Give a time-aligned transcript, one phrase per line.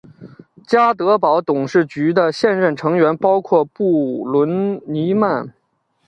[0.65, 5.53] 家得宝董事局的现任成员包括布伦尼曼。